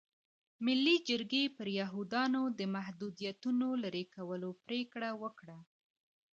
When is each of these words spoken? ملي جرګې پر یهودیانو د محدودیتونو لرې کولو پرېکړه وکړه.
ملي 0.65 0.95
جرګې 1.07 1.43
پر 1.57 1.67
یهودیانو 1.79 2.43
د 2.59 2.61
محدودیتونو 2.75 3.67
لرې 3.83 4.03
کولو 4.15 4.49
پرېکړه 4.65 5.09
وکړه. 5.23 5.57